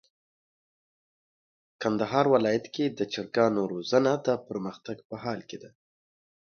[1.69, 5.69] د کندهار ولايت کي د چرګانو روزنه د پرمختګ په حال کي ده.